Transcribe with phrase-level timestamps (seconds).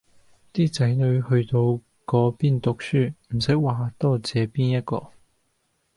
[0.51, 1.59] 啲仔女去到
[2.07, 5.11] 嗰邊讀書唔使話多謝邊一個